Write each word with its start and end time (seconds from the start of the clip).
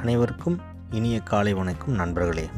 அனைவருக்கும் 0.00 0.60
இனிய 0.90 1.20
காலை 1.20 1.54
வணக்கம் 1.54 1.94
நண்பர்களே. 1.94 2.50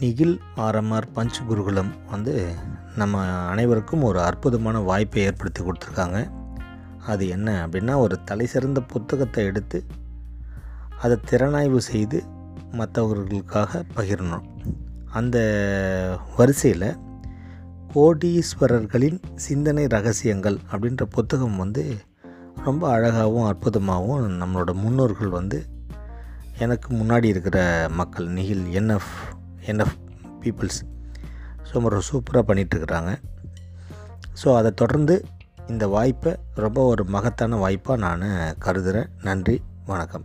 நிகில் 0.00 0.40
ஆர்எம்ஆர் 0.56 1.02
பஞ்ச் 1.14 1.44
குருகுலம் 1.46 1.92
வந்து 2.10 2.54
நம்ம 2.96 3.24
அனைவருக்கும் 3.24 4.02
ஒரு 4.02 4.20
அற்புதமான 4.20 4.80
வாய்ப்பை 4.80 5.22
ஏற்படுத்தி 5.22 5.62
கொடுத்துருக்காங்க. 5.62 6.30
அது 7.06 7.28
என்ன 7.28 7.66
அப்படின்னா 7.66 7.96
ஒரு 7.96 8.24
தலை 8.24 8.46
சிறந்த 8.46 8.80
புத்தகத்தை 8.80 9.44
எடுத்து 9.44 9.84
அதை 11.00 11.18
திறனாய்வு 11.30 11.76
செய்து 11.76 12.24
மற்றவர்களுக்காக 12.72 13.84
பகிரணும். 13.96 14.44
அந்த 15.12 15.38
வரிசையில் 16.36 16.96
கோடீஸ்வரர்களின் 17.94 19.22
சிந்தனை 19.34 19.86
ரகசியங்கள் 19.86 20.58
அப்படின்ற 20.70 21.02
புத்தகம் 21.02 21.56
வந்து 21.56 21.96
ரொம்ப 22.64 22.90
அழகாகவும் 22.90 23.56
அற்புதமாகவும் 23.56 24.42
நம்மளோட 24.42 24.74
முன்னோர்கள் 24.74 25.28
வந்து 25.28 25.76
எனக்கு 26.58 26.94
முன்னாடி 26.94 27.24
இருக்கிற 27.24 27.86
மக்கள் 27.90 28.26
Nikhil 28.26 28.64
NF 28.80 29.12
NF 29.66 29.96
peoples 30.40 30.80
so 31.68 31.82
ஒரு 31.82 32.02
சூப்பராக 32.12 32.42
பண்ணிகிட்ருக்குறாங்க 32.48 33.10
ஸோ 34.44 34.56
அதை 34.56 34.70
தொடர்ந்து 34.70 35.24
இந்த 35.66 35.86
வாய்ப்பை 35.86 36.36
ரொம்ப 36.54 36.84
ஒரு 36.84 37.04
மகத்தான 37.04 37.56
வாய்ப்பாக 37.56 38.16
நான் 38.16 38.54
கருதுகிறேன் 38.58 39.08
நன்றி 39.22 39.62
வணக்கம். 39.86 40.24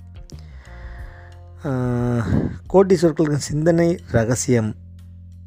கோட்டீஸ்வரர்களுக்கு 2.73 3.35
சிந்தனை 3.35 3.99
ரகசியம் 4.11 4.75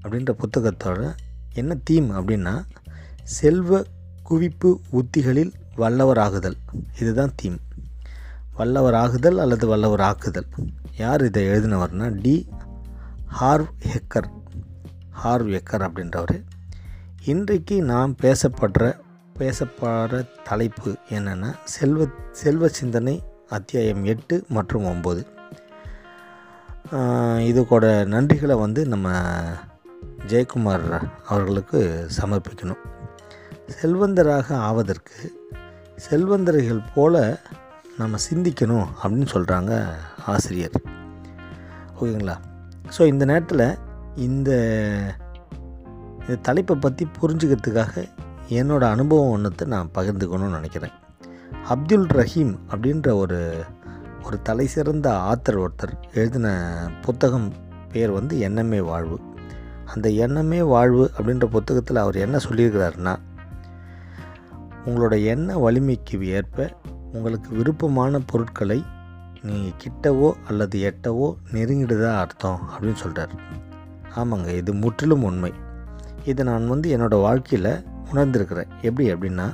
அப்படின்ற 0.02 0.34
புத்தகத்தோட 0.42 1.14
என்ன 1.54 1.76
தீம் 1.84 2.10
அப்படின்னா 2.10 2.64
செல்வ 3.22 3.82
குவிப்பு 4.30 4.74
உத்திகளில் 4.92 5.52
வல்லவராகுதல். 5.76 6.56
இதுதான் 7.00 7.32
தீம் 7.36 7.58
வல்லவராகுதல் 8.58 9.36
அல்லது 9.36 9.66
வல்லவர் 9.66 10.00
ஆக்குதல் 10.00 10.46
யார் 10.96 11.24
இதை 11.24 11.48
எழுதினவர்னா 11.48 12.18
T 12.22 12.48
Harv 13.40 13.70
Eker. 13.86 14.28
Harv 15.24 15.50
Eker 15.56 15.84
அப்படின்றவர். 15.86 16.44
இன்றைக்கு 17.24 17.82
நாம் 17.82 18.16
பேசப்படுற 18.22 18.98
பேசப்படுற 19.38 20.26
தலைப்பு 20.44 20.96
என்னென்னா 21.08 21.54
செல்வ 21.64 22.06
செல்வ 22.32 22.68
சிந்தனை 22.68 23.22
அத்தியாயம் 23.48 24.04
எட்டு 24.04 24.44
மற்றும் 24.48 24.84
ஒம்பது 24.84 25.22
இதுக்கூட 27.50 27.84
நன்றிகளை 28.14 28.58
வந்து 28.58 28.86
நம்ம 28.86 29.12
ஜெயக்குமார் 30.26 31.10
அவர்களுக்கு 31.26 32.08
சமர்ப்பிக்கணும். 32.20 32.82
செல்வந்தராக 33.82 34.52
ஆவதற்கு 34.52 35.16
செல்வந்தர்கள் 35.96 36.82
போல 36.94 37.40
நம்ம 37.98 38.18
சிந்திக்கணும் 38.24 38.88
அப்படின்னு 39.00 39.28
சொல்கிறாங்க 39.34 39.72
ஆசிரியர். 40.26 40.74
ஓகேங்களா? 41.98 42.34
ஸோ 42.96 43.02
இந்த 43.06 43.24
நேரத்தில் 43.24 43.64
இந்த 44.16 44.50
இந்த 46.20 46.36
தலைப்பை 46.42 46.76
பற்றி 46.76 47.04
புரிஞ்சுக்கிறதுக்காக 47.20 47.94
என்னோடய 48.50 48.94
அனுபவம் 48.96 49.32
ஒன்றத்தை 49.36 49.64
நான் 49.74 49.92
பகிர்ந்துக்கணும்னு 49.94 50.58
நினைக்கிறேன். 50.58 50.94
அப்துல் 51.68 52.06
ரஹீம் 52.18 52.54
அப்படின்ற 52.70 53.08
ஒரு 53.18 53.38
ஒரு 54.24 54.42
தலை 54.42 54.66
சிறந்த 54.66 55.08
ஆத்தர் 55.30 55.60
ஒருத்தர் 55.64 55.94
எழுதின 56.12 56.48
புத்தகம் 57.06 57.48
பேர் 57.92 58.10
வந்து 58.10 58.38
எண்ணமே 58.38 58.80
வாழ்வு. 58.80 59.18
அந்த 59.94 60.08
எண்ணமே 60.24 60.60
வாழ்வு 60.74 61.10
அப்படின்ற 61.16 61.46
புத்தகத்தில் 61.46 61.96
அவர் 61.96 62.16
என்ன 62.16 62.36
சொல்லியிருக்கிறாருன்னா 62.48 63.14
உங்களோட 64.86 65.14
எண்ண 65.24 65.58
வலிமைக்கு 65.58 66.16
ஏற்ப 66.30 66.68
உங்களுக்கு 67.14 67.48
விருப்பமான 67.56 68.18
பொருட்களை 68.18 68.84
நீங்கள் 69.42 69.78
கிட்டவோ 69.82 70.32
அல்லது 70.48 70.76
எட்டவோ 70.90 71.28
நெருங்கிடுதா 71.52 72.10
அர்த்தம் 72.18 72.60
அப்படின்னு 72.72 73.02
சொல்கிறார் 73.02 73.34
ஆமாங்க 74.16 74.48
இது 74.54 74.72
முற்றிலும் 74.74 75.22
உண்மை. 75.22 75.52
இதை 76.24 76.44
நான் 76.44 76.68
வந்து 76.68 76.88
என்னோடய 76.96 77.24
வாழ்க்கையில் 77.26 77.72
உணர்ந்திருக்கிறேன். 78.10 78.70
எப்படி 78.82 79.06
அப்படின்னா 79.12 79.46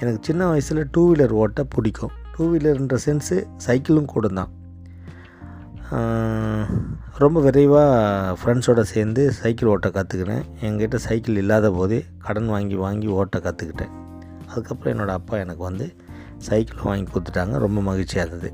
எனக்கு 0.00 0.20
சின்ன 0.22 0.46
வயசில் 0.46 0.88
டூ 0.90 1.14
வீலர் 1.14 1.34
ஓட்ட 1.42 1.64
பிடிக்கும். 1.64 2.14
டூ 2.36 2.44
வீலர்ன்ற 2.52 2.96
சென்ஸு 3.06 3.36
சைக்கிளும் 3.66 4.04
கூட 4.04 4.28
தான் 4.28 4.50
ரொம்ப 7.18 7.40
விரைவாக 7.40 8.36
ஃப்ரெண்ட்ஸோடு 8.40 8.80
சேர்ந்து 8.80 9.32
சைக்கிள் 9.32 9.68
ஓட்ட 9.68 9.88
கற்றுக்கினேன் 9.88 10.44
என்கிட்ட 10.60 10.96
சைக்கிள் 10.96 11.36
இல்லாத 11.36 11.70
போதே 11.70 12.04
கடன் 12.18 12.46
வாங்கி 12.46 12.74
வாங்கி 12.74 13.06
ஓட்ட 13.06 13.38
கற்றுக்கிட்டேன் 13.38 13.92
அதுக்கப்புறம் 14.50 14.92
என்னோடய 14.94 15.12
அப்பா 15.12 15.38
எனக்கு 15.38 15.62
வந்து 15.62 15.94
சைக்கிள் 16.48 16.86
வாங்கி 16.88 17.06
கொடுத்துட்டாங்க. 17.10 17.54
ரொம்ப 17.64 17.78
மகிழ்ச்சியாக 17.88 18.28
இருந்தது. 18.28 18.50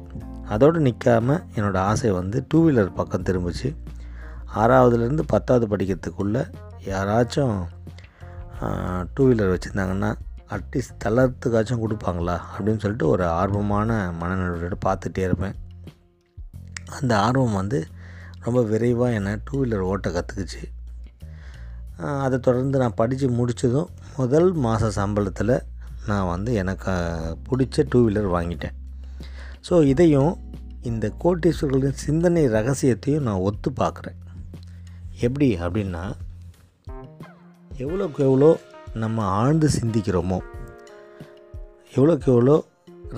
அதோடு 0.54 0.78
நிற்காமல் 0.80 1.42
என்னோடய 1.54 1.86
ஆசை 1.90 2.10
வந்து 2.20 2.38
டூ 2.48 2.58
வீலர் 2.66 2.96
பக்கம் 3.00 3.26
திரும்பிச்சு. 3.28 3.68
ஆறாவதுலேருந்து 4.60 5.24
பத்தாவது 5.26 5.66
படிக்கிறதுக்குள்ளே 5.72 6.42
யாராச்சும் 6.90 7.58
டூ 9.14 9.22
வீலர் 9.28 9.52
வச்சுருந்தாங்கன்னா 9.54 10.10
அட்லீஸ்ட் 10.54 10.98
தளர்த்துக்காச்சும் 11.04 11.82
கொடுப்பாங்களா? 11.82 12.36
அப்படின்னு 12.52 12.82
சொல்லிட்டு 12.82 13.06
ஒரு 13.14 13.24
ஆர்வமான 13.40 13.98
மனநிலையோடு 14.20 14.78
பார்த்துட்டே 14.86 15.22
இருப்பேன். 15.28 15.56
அந்த 16.98 17.12
ஆர்வம் 17.26 17.58
வந்து 17.60 17.78
ரொம்ப 18.44 18.60
விரைவாக 18.72 19.16
என்னை 19.18 19.32
டூ 19.44 19.54
வீலர் 19.62 19.88
ஓட்ட 19.90 20.08
கற்றுக்குச்சு 20.10 20.62
அதை 22.24 22.36
தொடர்ந்து 22.38 22.76
நான் 22.82 22.98
படித்து 23.00 23.26
முடித்ததும் 23.38 23.88
முதல் 24.16 24.48
மாத 24.64 24.90
சம்பளத்தில் 24.96 25.54
நான் 26.10 26.30
வந்து 26.34 26.50
எனக்கு 26.62 26.92
பிடிச்ச 27.48 27.84
டூ 27.90 27.98
வீலர் 28.04 28.28
வாங்கிட்டேன். 28.36 28.76
ஸோ 29.68 29.74
இதையும் 29.92 30.32
இந்த 30.90 31.06
கோட்டீஸ்வரர்களின் 31.22 32.02
சிந்தனை 32.06 32.42
ரகசியத்தையும் 32.56 33.26
நான் 33.28 33.44
ஒத்து 33.48 33.70
பார்க்குறேன். 33.80 34.18
எப்படி? 35.26 35.48
அப்படின்னா 35.64 36.04
எவ்வளோக்கு 37.70 38.20
எவ்வளோ 38.28 38.50
நம்ம 39.02 39.24
ஆழ்ந்து 39.40 39.68
சிந்திக்கிறோமோ 39.78 40.38
எவ்வளோக்கு 41.96 42.28
எவ்வளோ 42.34 42.56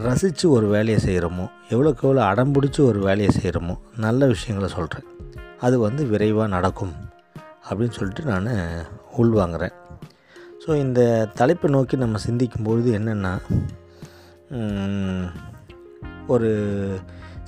ரசித்து 0.07 0.47
ஒரு 0.57 0.67
வேலையை 0.75 0.99
செய்கிறோமோ 1.07 1.47
எவ்வளோக்கு 1.73 2.03
எவ்வளோ 2.07 2.23
அடம்பிடிச்சி 2.31 2.81
ஒரு 2.91 3.01
வேலையை 3.09 3.31
செய்கிறோமோ 3.37 3.75
நல்ல 3.97 4.27
விஷயங்களை 4.33 4.69
சொல்கிறேன். 4.77 5.07
அது 5.67 5.77
வந்து 5.79 6.03
விரைவாக 6.13 6.49
நடக்கும் 6.57 6.95
அப்படின்னு 7.69 7.97
சொல்லிட்டு 7.99 8.25
நான் 8.33 8.49
உள்வாங்கிறேன். 9.19 9.77
ஸோ 10.67 10.77
இந்த 10.77 11.29
தலைப்பை 11.35 11.71
நோக்கி 11.71 11.97
நம்ம 11.97 12.19
சிந்திக்கும் 12.19 12.63
பொழுது 12.63 12.99
என்னென்னா 12.99 13.41
ஒரு 16.27 16.51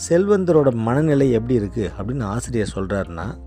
செல்வந்தரோட 0.09 0.75
மனநிலை 0.75 1.31
எப்படி 1.31 1.59
இருக்குது 1.59 1.91
அப்படின்னு 1.99 2.23
ஆசிரியர் 2.23 2.73
சொல்கிறாருன்னா 2.75 3.39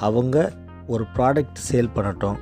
அவங்க 0.00 0.52
ஒரு 0.86 1.04
ப்ராடக்ட் 1.14 1.56
சேல் 1.72 1.90
பண்ணட்டும் 1.94 2.38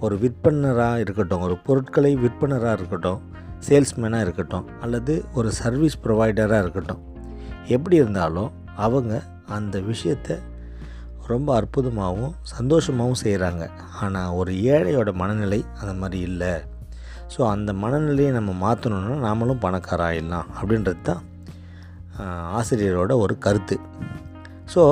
ஒரு 0.00 0.16
விற்பனராக 0.16 0.98
இருக்கட்டும் 0.98 1.40
ஒரு 1.40 1.58
பொருட்களை 1.58 2.16
விற்பனராக 2.16 2.72
இருக்கட்டும் 2.72 3.20
சேல்ஸ்மேனாக 3.68 4.20
இருக்கட்டும் 4.20 4.80
அல்லது 4.80 5.24
ஒரு 5.34 5.52
சர்வீஸ் 5.52 5.98
ப்ரொவைடராக 6.04 6.58
இருக்கட்டும். 6.58 7.02
எப்படி 7.66 7.96
இருந்தாலும் 7.96 8.50
அவங்க 8.76 9.22
அந்த 9.46 9.80
விஷயத்தை 9.80 10.36
ரொம்ப 11.34 11.48
அற்புதமாகவும் 11.60 12.34
சந்தோஷமாகவும் 12.52 13.22
செய்கிறாங்க 13.22 13.64
ஆனால் 14.00 14.34
ஒரு 14.40 14.52
ஏழையோட 14.74 15.10
மனநிலை 15.20 15.60
அந்த 15.80 15.92
மாதிரி 16.00 16.18
இல்லை. 16.30 16.52
ஸோ 17.34 17.40
அந்த 17.54 17.70
மனநிலையை 17.82 18.30
நம்ம 18.38 18.50
மாற்றணுன்னா 18.64 19.16
நாமளும் 19.26 19.62
பணக்கார 19.64 20.02
ஆயிடலாம் 20.08 20.48
அப்படின்றது 20.58 21.02
தான் 21.08 21.22
ஆசிரியரோட 22.58 23.12
ஒரு 23.24 23.34
கருத்து. 23.46 23.76
ஸோ 24.74 24.82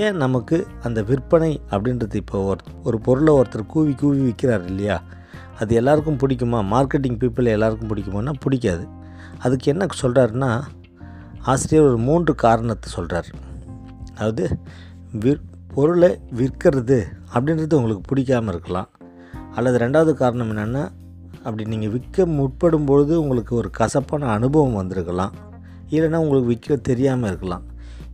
ஏன் 0.00 0.18
நமக்கு 0.22 0.56
அந்த 0.86 1.00
விற்பனை 1.10 1.52
அப்படின்றது 1.72 2.16
இப்போ 2.22 2.38
ஒரு 2.50 2.62
ஒரு 2.88 2.96
பொருளை 3.06 3.32
ஒருத்தர் 3.38 3.70
கூவி 3.74 3.92
கூவி 4.00 4.18
விற்கிறார் 4.26 4.64
இல்லையா? 4.70 4.96
அது 5.60 5.72
எல்லாருக்கும் 5.80 6.18
பிடிக்குமா? 6.22 6.58
மார்க்கெட்டிங் 6.74 7.20
பீப்புள் 7.22 7.54
எல்லாருக்கும் 7.54 7.90
பிடிக்குமானா 7.92 8.34
பிடிக்காது. 8.44 8.84
அதுக்கு 9.44 9.66
என்ன 9.72 9.86
சொல்கிறாருன்னா 10.02 10.50
ஆசிரியர் 11.52 11.88
ஒரு 11.90 11.98
மூன்று 12.08 12.32
காரணத்தை 12.44 12.88
சொல்கிறார் 12.96 13.28
அதாவது 14.14 14.44
விற் 15.22 15.42
பொருளை 15.74 16.10
விற்கிறது 16.38 16.98
அப்படின்றது 17.32 17.78
உங்களுக்கு 17.78 18.04
பிடிக்காமல் 18.10 18.52
இருக்கலாம். 18.54 18.88
அல்லது 19.56 19.76
ரெண்டாவது 19.84 20.12
காரணம் 20.22 20.50
என்னென்னா 20.54 20.84
அப்படி 21.44 21.64
நீங்கள் 21.72 21.92
விற்க 21.96 22.26
முற்படும் 22.38 22.86
பொழுது 22.90 23.14
உங்களுக்கு 23.22 23.52
ஒரு 23.60 23.68
கசப்பான 23.80 24.30
அனுபவம் 24.36 24.78
வந்திருக்கலாம். 24.80 25.34
இல்லைன்னா 25.94 26.20
உங்களுக்கு 26.24 26.52
விற்க 26.52 26.76
தெரியாமல் 26.90 27.30
இருக்கலாம். 27.30 27.66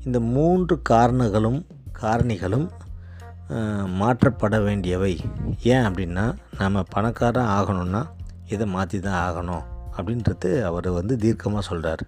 இந்த 0.06 0.18
மூன்று 0.34 0.74
காரணங்களும் 0.92 1.60
காரணிகளும் 2.00 2.66
மாற்றப்பட 4.00 4.56
வேண்டியவை. 4.66 5.14
ஏன் 5.72 5.86
அப்படின்னா 5.88 6.24
நம்ம 6.60 6.84
பணக்காரன் 6.94 7.50
ஆகணும்னா 7.56 8.02
இதை 8.54 8.66
மாற்றி 8.74 8.98
தான் 9.06 9.20
ஆகணும் 9.26 9.64
அப்படின்றது 9.96 10.50
அவர் 10.68 10.88
வந்து 10.98 11.14
தீர்க்கமாக 11.24 11.62
சொல்கிறார் 11.68 12.04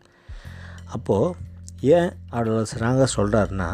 அப்போது 0.96 1.34
ஏன் 1.96 2.10
அவ்வளோ 2.34 2.62
ஸ்ட்ராங்காக 2.70 3.08
சொல்கிறாருன்னா 3.18 3.68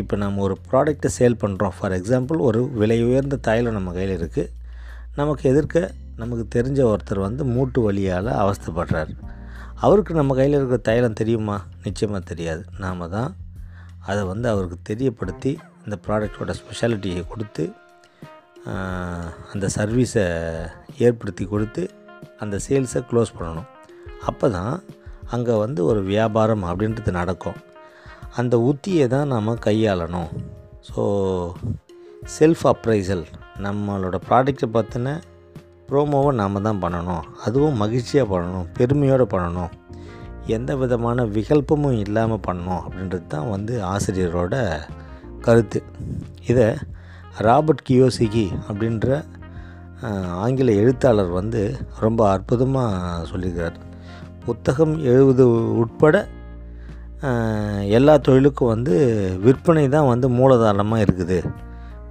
இப்போ 0.00 0.14
நம்ம 0.22 0.42
ஒரு 0.46 0.54
ப்ராடக்ட்டை 0.68 1.08
சேல் 1.16 1.40
பண்ணுறோம் 1.42 1.74
ஃபார் 1.76 1.94
எக்ஸாம்பிள் 1.96 2.38
ஒரு 2.48 2.60
விலை 2.80 2.98
உயர்ந்த 3.08 3.36
தைலம் 3.48 3.76
நம்ம 3.78 3.92
கையில் 3.96 4.14
இருக்குது 4.18 4.52
நமக்கு 5.20 5.44
எதிர்க்க 5.52 5.90
நமக்கு 6.22 6.44
தெரிஞ்ச 6.56 6.80
ஒருத்தர் 6.92 7.20
வந்து 7.26 7.42
மூட்டு 7.54 7.80
வழியால் 7.86 8.30
அவஸ்தைப்படுறார். 8.42 9.12
அவருக்கு 9.84 10.12
நம்ம 10.20 10.34
கையில் 10.38 10.56
இருக்கிற 10.58 10.78
தைலம் 10.88 11.18
தெரியுமா? 11.20 11.56
நிச்சயமாக 11.86 12.22
தெரியாது. 12.30 12.62
நாம் 12.84 13.04
தான் 13.16 13.30
அதை 14.08 14.22
வந்து 14.32 14.46
அவருக்கு 14.52 14.78
தெரியப்படுத்தி 14.90 15.52
இந்த 15.84 15.96
ப்ராடக்டோட 16.06 16.54
ஸ்பெஷாலிட்டியை 16.60 17.22
கொடுத்து 17.32 17.64
அந்த 19.52 19.66
சர்வீஸை 19.78 20.24
ஏற்படுத்தி 21.06 21.44
கொடுத்து 21.52 21.82
அந்த 22.44 22.56
சேல்ஸை 22.66 23.02
க்ளோஸ் 23.10 23.36
பண்ணணும். 23.38 23.68
அப்போ 24.30 24.46
தான் 24.58 24.74
அங்கே 25.36 25.56
வந்து 25.64 25.80
ஒரு 25.90 26.00
வியாபாரம் 26.12 26.64
அப்படின்றது 26.70 27.12
நடக்கும். 27.20 27.58
அந்த 28.38 28.54
உத்தியை 28.70 29.06
தான் 29.14 29.32
நாம் 29.34 29.62
கையாளணும். 29.66 30.30
ஸோ 30.88 31.02
செல்ஃப் 32.36 32.64
அப்ரைசல் 32.72 33.24
நம்மளோட 33.64 34.16
ப்ராடக்ட்டை 34.28 34.68
பற்றின 34.76 35.16
ப்ரோமோவை 35.88 36.32
நாம் 36.40 36.64
தான் 36.68 36.82
பண்ணணும். 36.84 37.24
அதுவும் 37.46 37.80
மகிழ்ச்சியாக 37.82 38.30
பண்ணணும் 38.32 38.68
பெருமையோடு 38.78 39.26
பண்ணணும். 39.34 39.72
எந்த 40.56 40.70
விதமான 40.82 41.24
விகல்பமும் 41.36 41.98
இல்லாமல் 42.04 42.44
பண்ணணும் 42.46 42.82
அப்படின்றது 42.84 43.26
தான் 43.34 43.50
வந்து 43.54 43.74
ஆசிரியரோட 43.92 44.54
கருத்து. 45.46 45.80
இதை 46.50 46.68
ராபர்ட் 47.46 47.86
கியோசிகி 47.88 48.46
அப்படின்ற 48.68 49.08
ஆங்கில 50.44 50.74
எழுத்தாளர் 50.82 51.32
வந்து 51.38 51.62
ரொம்ப 52.04 52.20
அற்புதமாக 52.34 53.24
சொல்லியிருக்கிறார் 53.30 53.78
புத்தகம் 54.44 54.94
எழுவது 55.10 55.44
உட்பட 55.82 56.16
எல்லா 57.96 58.14
தொழிலுக்கும் 58.26 58.70
வந்து 58.74 58.94
விற்பனை 59.44 59.84
தான் 59.94 60.10
வந்து 60.10 60.26
மூலதாரணமாக 60.38 61.04
இருக்குது. 61.06 61.38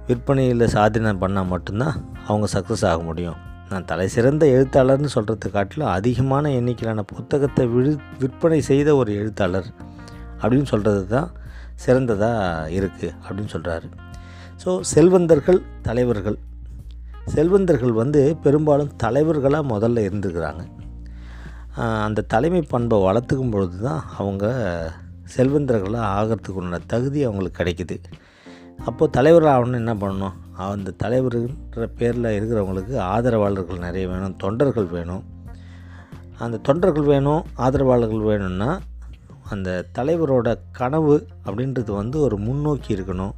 விற்பனையில் 0.08 0.72
சாதனை 0.74 1.12
பண்ணால் 1.22 1.48
மட்டும்தான் 1.52 1.96
அவங்க 2.28 2.46
சக்ஸஸ் 2.54 2.84
ஆக 2.90 3.00
முடியும். 3.08 3.38
நான் 3.70 3.88
தலை 3.90 4.06
சிறந்த 4.14 4.44
எழுத்தாளர்னு 4.54 5.10
சொல்கிறது 5.14 5.48
காட்டிலும் 5.56 5.92
அதிகமான 5.96 6.50
எண்ணிக்கையிலான 6.58 7.04
புத்தகத்தை 7.12 7.64
விழு 7.74 7.92
விற்பனை 8.22 8.60
செய்த 8.70 8.96
ஒரு 9.00 9.10
எழுத்தாளர் 9.20 9.68
அப்படின்னு 10.42 10.68
சொல்கிறது 10.74 11.02
தான் 11.16 11.28
சிறந்ததாக 11.84 12.70
இருக்குது 12.78 13.14
அப்படின்னு 13.24 13.52
சொல்கிறாரு 13.56 13.88
ஸோ 14.62 14.70
செல்வந்தர்கள் 14.92 15.60
தலைவர்கள். 15.88 16.38
செல்வந்தர்கள் 17.34 17.94
வந்து 18.02 18.20
பெரும்பாலும் 18.44 18.92
தலைவர்களாக 19.04 19.70
முதல்ல 19.74 20.04
இருந்துக்கிறாங்க 20.08 20.62
அந்த 21.76 22.20
தலைமை 22.22 22.62
பண்பை 22.62 22.96
வளர்த்துக்கும் 23.06 23.52
பொழுது 23.54 23.76
தான் 23.78 24.02
அவங்க 24.18 24.44
செல்வந்தர்களாக 25.36 26.10
ஆகிறதுக்கு 26.18 26.60
உண்டான 26.60 26.84
தகுதி 26.86 27.20
அவங்களுக்கு 27.24 27.58
கிடைக்குது. 27.60 27.96
அப்போது 28.88 29.12
தலைவர் 29.16 29.46
ஆகணும்னு 29.52 29.80
என்ன 29.82 29.94
பண்ணணும்? 29.94 30.36
அந்த 30.56 30.94
தலைவர்கிற 31.02 31.86
பேரில் 31.98 32.28
இருக்கிறவங்களுக்கு 32.36 32.98
ஆதரவாளர்கள் 32.98 33.84
நிறைய 33.86 34.08
வேணும் 34.08 34.36
தொண்டர்கள் 34.36 34.88
வேணும். 34.96 35.24
அந்த 36.38 36.56
தொண்டர்கள் 36.56 37.10
வேணும் 37.12 37.42
ஆதரவாளர்கள் 37.54 38.28
வேணும்னா 38.30 38.70
அந்த 39.50 39.84
தலைவரோட 39.98 40.48
கனவு 40.72 41.26
அப்படின்றது 41.46 41.90
வந்து 41.94 42.20
ஒரு 42.20 42.36
முன்னோக்கி 42.36 42.96
இருக்கணும். 42.96 43.34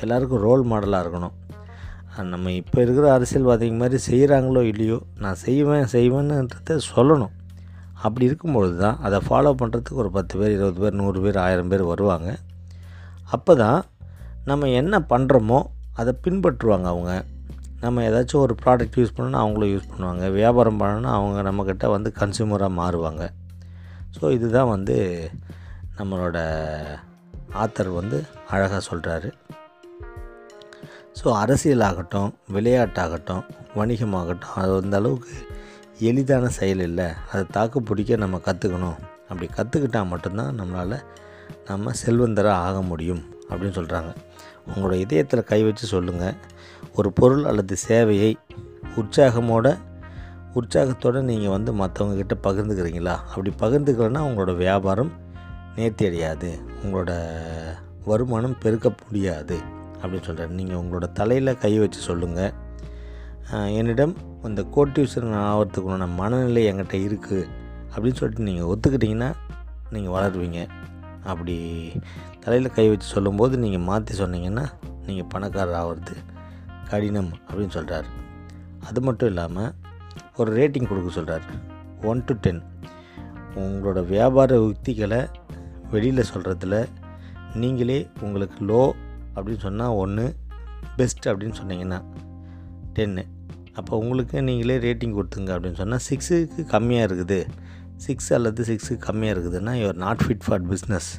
எல்லாருக்கும் 0.00 0.44
ரோல் 0.48 0.64
மாடலாக 0.70 1.04
இருக்கணும். 1.04 1.34
நம்ம 2.32 2.50
இப்போ 2.60 2.82
இருக்கிற 2.82 3.06
அரசியல்வாதிங்க 3.18 3.78
மாதிரி 3.82 3.98
செய்கிறாங்களோ 4.10 4.62
இல்லையோ 4.72 4.98
நான் 5.18 5.34
செய்வேன் 5.34 5.88
செய்வேன்னுன்றத 5.92 6.78
சொல்லணும். 6.96 7.32
அப்படி 8.02 8.24
இருக்கும்பொழுது 8.28 8.76
தான் 8.78 8.98
அதை 9.06 9.18
ஃபாலோ 9.26 9.52
பண்ணுறதுக்கு 9.60 10.00
ஒரு 10.02 10.10
பத்து 10.10 10.34
பேர் 10.38 10.54
இருபது 10.56 10.80
பேர் 10.84 10.98
நூறு 11.00 11.20
பேர் 11.20 11.38
ஆயிரம் 11.44 11.68
பேர் 11.68 11.84
வருவாங்க. 11.90 12.30
அப்போ 13.32 13.54
தான் 13.54 13.80
நம்ம 14.44 14.68
என்ன 14.80 14.98
பண்ணுறோமோ 15.12 15.60
அதை 16.00 16.14
பின்பற்றுவாங்க 16.26 16.86
அவங்க. 16.94 17.12
நம்ம 17.80 18.02
ஏதாச்சும் 18.08 18.42
ஒரு 18.46 18.54
ப்ராடக்ட் 18.64 18.98
யூஸ் 19.00 19.14
பண்ணணும்னா 19.16 19.40
அவங்களும் 19.44 19.72
யூஸ் 19.74 19.90
பண்ணுவாங்க. 19.92 20.30
வியாபாரம் 20.30 20.80
பண்ணணும்னா 20.80 21.12
அவங்க 21.18 21.42
நம்மக்கிட்ட 21.48 21.88
வந்து 21.90 22.12
கன்சியூமராக 22.20 22.78
மாறுவாங்க. 22.80 23.24
ஸோ 24.16 24.30
இதுதான் 24.36 24.72
வந்து 24.74 24.96
நம்மளோட 25.98 26.38
ஆத்தர் 27.62 27.90
வந்து 28.00 28.18
அழகாக 28.50 28.82
சொல்கிறாரு 28.90 29.28
ஸோ 31.18 31.26
அரசியலாகட்டும் 31.42 32.30
விளையாட்டாகட்டும் 32.54 33.44
வணிகமாகட்டும் 33.76 34.56
அது 34.60 34.72
அந்த 34.82 34.96
அளவுக்கு 34.96 35.34
எளிதான 35.98 36.48
செயல் 36.48 36.78
இல்லை. 36.78 37.06
அதை 37.32 37.44
தாக்கு 37.50 37.82
பிடிக்க 37.82 38.16
நம்ம 38.16 38.36
கற்றுக்கணும் 38.36 38.98
அப்படி 39.28 39.48
கற்றுக்கிட்டால் 39.56 40.06
மட்டும்தான் 40.06 40.60
நம்மளால் 40.60 41.04
நம்ம 41.66 41.92
செல்வந்தராக 42.06 42.62
ஆக 42.68 42.82
முடியும் 42.82 43.22
அப்படின்னு 43.48 43.76
சொல்கிறாங்க 43.78 44.14
உங்களோட 44.74 44.92
இதயத்தில் 44.92 45.44
கை 45.44 45.62
வச்சு 45.62 45.86
சொல்லுங்கள் 45.86 46.34
ஒரு 46.94 47.12
பொருள் 47.12 47.44
அல்லது 47.44 47.76
சேவையை 47.88 48.34
உற்சாகமோட 48.96 49.78
உற்சாகத்தோடு 50.54 51.22
நீங்கள் 51.22 51.50
வந்து 51.50 51.72
மற்றவங்கக்கிட்ட 51.72 52.34
பகிர்ந்துக்கிறீங்களா? 52.42 53.14
அப்படி 53.16 53.52
பகிர்ந்துக்கலன்னா 53.58 54.20
உங்களோட 54.28 54.56
வியாபாரம் 54.56 55.12
நேர்த்தி 55.76 56.06
அடையாது. 56.06 56.58
உங்களோட 56.84 57.12
வருமானம் 58.04 58.58
பெருக்க 58.58 58.94
முடியாது 59.06 59.58
அப்படின்னு 60.02 60.22
சொல்கிறேன் 60.22 60.54
நீங்கள் 60.54 60.76
உங்களோட 60.76 61.12
தலையில் 61.12 61.58
கை 61.58 61.78
வச்சு 61.78 62.00
சொல்லுங்கள் 62.00 62.52
என்னிடம் 63.50 64.16
இந்த 64.48 64.62
கோட்டீஸ்வரன் 64.76 65.38
ஆகிறதுக்குள்ள 65.42 66.06
மனநிலை 66.06 66.64
என்கிட்ட 66.64 66.96
இருக்குது 67.08 67.48
அப்படின்னு 67.94 68.18
சொல்லிட்டு 68.18 68.42
நீங்கள் 68.42 68.64
ஒத்துக்கிட்டிங்கன்னா 68.64 69.30
நீங்கள் 69.92 70.12
வளருவீங்க. 70.12 70.60
அப்படி 71.24 71.54
தலையில் 72.40 72.72
கை 72.72 72.88
வச்சு 72.88 73.08
சொல்லும்போது 73.08 73.58
நீங்கள் 73.58 73.80
மாற்றி 73.80 74.14
சொன்னீங்கன்னா 74.18 74.64
நீங்கள் 75.06 75.28
பணக்காரர் 75.28 75.74
ஆகிறது 75.74 76.14
கடினம் 76.90 77.32
அப்படின்னு 77.48 77.68
சொல்கிறார் 77.68 78.08
அது 78.88 79.00
மட்டும் 79.00 79.28
இல்லாமல் 79.28 79.72
ஒரு 80.36 80.56
ரேட்டிங் 80.56 80.88
கொடுக்க 80.88 81.10
சொல்கிறார் 81.10 81.46
ஒன் 82.02 82.24
டு 82.24 82.34
டென் 82.34 82.62
உங்களோட 83.56 84.06
வியாபார 84.06 84.54
யுக்திகளை 84.54 85.20
வெளியில் 85.90 86.30
சொல்கிறதுல 86.34 86.76
நீங்களே 87.54 88.06
உங்களுக்கு 88.20 88.64
லோ 88.64 88.82
அப்படின்னு 89.36 89.60
சொன்னால் 89.60 89.96
ஒன்று 89.96 90.26
பெஸ்ட் 90.96 91.28
அப்படின்னு 91.28 91.58
சொன்னீங்கன்னா 91.58 92.00
டென்னு 92.92 93.24
அப்போ 93.74 93.98
உங்களுக்கு 93.98 94.42
நீங்களே 94.42 94.78
ரேட்டிங் 94.78 95.14
கொடுத்துங்க 95.14 95.50
அப்படின்னு 95.54 95.76
சொன்னால் 95.76 96.04
சிக்ஸுக்கு 96.10 96.62
கம்மியாக 96.74 97.08
இருக்குது. 97.08 97.46
சிக்ஸ் 97.96 98.32
அல்லது 98.32 98.64
சிக்ஸுக்கு 98.64 99.06
கம்மியாக 99.06 99.34
இருக்குதுன்னா 99.34 99.72
your 99.80 99.94
not 99.94 100.18
fit 100.18 100.44
for 100.44 100.64
business 100.66 101.10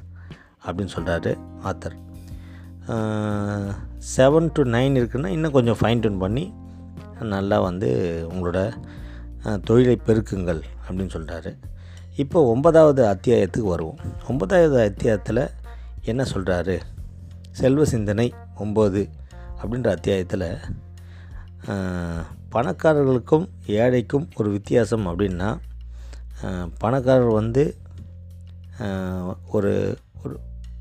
அப்படின்னு 0.65 0.93
சொல்கிறாரு 0.95 1.35
ஆத்தர் 1.63 1.95
செவன் 4.15 4.49
டு 4.53 4.63
நைன் 4.63 4.97
இருக்குன்னா 4.99 5.25
இன்னும் 5.25 5.51
கொஞ்சம் 5.51 5.77
ஃபைன் 5.81 5.99
டியூன் 5.99 6.17
பண்ணி 6.17 6.53
நல்லா 7.19 7.59
வந்து 7.59 7.89
உங்களோட 8.33 8.73
தொழிலை 9.63 9.99
பெருக்குங்கள் 10.05 10.61
அப்படின்னு 10.87 11.13
சொல்கிறாரு 11.13 11.57
இப்போ 12.15 12.45
ஒன்பதாவது 12.45 13.01
அத்தியாயத்துக்கு 13.05 13.69
வருவோம். 13.69 13.97
ஒன்பதாவது 14.27 14.79
அத்தியாயத்தில் 14.79 15.49
என்ன 16.03 16.23
சொல்கிறாரு 16.23 16.79
செல்வ 17.51 17.85
சிந்தனை 17.85 18.33
ஒம்பது 18.59 19.09
அப்படின்ற 19.63 19.87
அத்தியாயத்தில் 19.87 20.47
பணக்காரர்களுக்கும் 22.53 23.45
ஏழைக்கும் 23.81 24.25
ஒரு 24.37 24.49
வித்தியாசம் 24.55 25.05
அப்படின்னா 25.11 25.49
பணக்காரர் 26.77 27.37
வந்து 27.41 27.63
ஒரு 29.55 29.73
ஒரு 30.23 30.35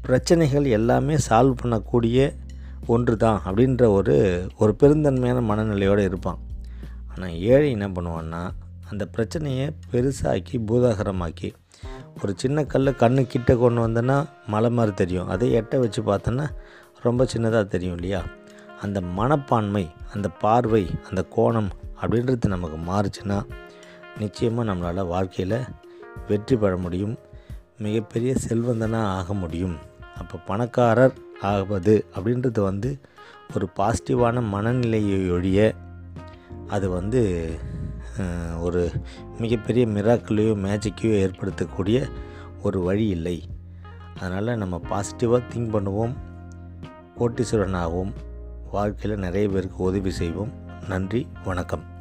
பிரச்சனைகள் 0.06 0.66
எல்லாமே 0.78 1.16
சால்வ் 1.28 1.60
பண்ணக்கூடிய 1.62 2.18
ஒன்று 2.86 3.14
தான் 3.16 3.38
அப்படின்ற 3.46 3.84
ஒரு 3.98 4.14
ஒரு 4.58 4.72
பெருந்தன்மையான 4.80 5.42
மனநிலையோடு 5.50 6.02
இருப்பான். 6.08 6.40
ஆனால் 7.12 7.36
ஏழை 7.52 7.68
என்ன 7.76 7.86
பண்ணுவான்னா 7.96 8.42
அந்த 8.90 9.04
பிரச்சனையை 9.14 9.66
பெருசாக்கி 9.90 10.56
பூதாகரமாக்கி 10.68 11.50
ஒரு 12.22 12.32
சின்ன 12.42 12.64
கல்லை 12.72 12.92
கண்ணு 13.02 13.22
கிட்ட 13.26 13.52
கொண்டு 13.62 13.80
வந்தோன்னா 13.86 14.18
மலை 14.54 14.70
மாதிரி 14.70 14.92
தெரியும். 15.02 15.30
அதே 15.34 15.48
எட்ட 15.60 15.78
வச்சு 15.84 16.00
பார்த்தோன்னா 16.10 16.46
ரொம்ப 17.06 17.22
சின்னதாக 17.32 17.64
தெரியும் 17.74 17.96
இல்லையா? 17.96 18.20
அந்த 18.84 18.98
மனப்பான்மை 19.18 19.84
அந்த 20.14 20.28
பார்வை 20.42 20.84
அந்த 21.08 21.20
கோணம் 21.36 21.70
அப்படின்றது 22.00 22.54
நமக்கு 22.54 22.78
மாறுச்சுன்னா 22.90 23.38
நிச்சயமாக 24.20 24.68
நம்மளால் 24.70 25.10
வாழ்க்கையில் 25.12 25.58
வெற்றி 26.28 26.56
பெற 26.56 26.72
முடியும். 26.84 27.14
மிகப்பெரிய 27.84 28.32
செல்வந்தனாக 28.46 29.14
ஆக 29.18 29.34
முடியும். 29.42 29.76
அப்போ 30.20 30.36
பணக்காரர் 30.48 31.16
ஆவது 31.50 31.94
அப்படின்றது 32.16 32.60
வந்து 32.70 32.90
ஒரு 33.54 33.66
பாசிட்டிவான 33.78 34.42
மனநிலையை 34.52 35.18
ஒழிய 35.36 35.60
அது 36.74 36.86
வந்து 36.98 37.22
ஒரு 38.66 38.82
மிகப்பெரிய 39.42 39.84
மிராக்கிளையோ 39.94 40.52
மேஜிக்கையோ 40.66 41.14
ஏற்படுத்தக்கூடிய 41.24 41.98
ஒரு 42.62 42.78
வழி 42.88 43.06
இல்லை. 43.16 43.36
அதனால் 44.20 44.60
நம்ம 44.62 44.76
பாசிட்டிவாக 44.90 45.48
திங்க் 45.52 45.74
பண்ணுவோம். 45.76 46.14
கோட்டீஸ்வரனாகவும் 47.18 48.14
வாழ்க்கையில் 48.74 49.18
நிறைய 49.18 49.48
பேருக்கு 49.48 49.82
உதவி 49.82 50.10
செய்வோம். 50.10 50.52
நன்றி 50.88 51.26
வணக்கம். 51.44 51.93